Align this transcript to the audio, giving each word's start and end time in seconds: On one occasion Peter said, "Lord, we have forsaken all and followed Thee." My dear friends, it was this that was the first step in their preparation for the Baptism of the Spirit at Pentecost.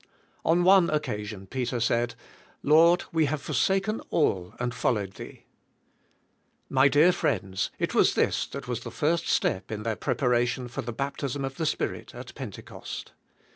On 0.43 0.63
one 0.63 0.89
occasion 0.89 1.45
Peter 1.45 1.79
said, 1.79 2.15
"Lord, 2.63 3.03
we 3.13 3.25
have 3.25 3.39
forsaken 3.39 3.99
all 4.09 4.55
and 4.59 4.73
followed 4.73 5.11
Thee." 5.13 5.43
My 6.77 6.87
dear 6.87 7.11
friends, 7.11 7.69
it 7.77 7.93
was 7.93 8.15
this 8.15 8.47
that 8.47 8.67
was 8.67 8.79
the 8.79 8.89
first 8.89 9.29
step 9.29 9.71
in 9.71 9.83
their 9.83 9.95
preparation 9.95 10.67
for 10.67 10.81
the 10.81 10.91
Baptism 10.91 11.45
of 11.45 11.57
the 11.57 11.67
Spirit 11.67 12.15
at 12.15 12.33
Pentecost. 12.33 13.11